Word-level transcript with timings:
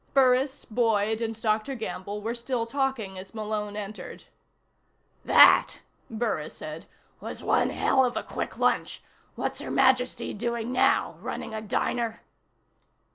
Burris, 0.15 0.65
Boyd 0.65 1.21
and 1.21 1.39
Dr. 1.39 1.75
Gamble 1.75 2.21
were 2.23 2.33
still 2.33 2.65
talking 2.65 3.19
as 3.19 3.35
Malone 3.35 3.75
entered. 3.77 4.23
"That," 5.23 5.81
Burris 6.09 6.57
said, 6.57 6.87
"was 7.19 7.43
one 7.43 7.69
hell 7.69 8.03
of 8.03 8.17
a 8.17 8.23
quick 8.23 8.57
lunch. 8.57 9.03
What's 9.35 9.59
Her 9.61 9.69
Majesty 9.69 10.33
doing 10.33 10.71
now 10.71 11.17
running 11.19 11.53
a 11.53 11.61
diner?" 11.61 12.23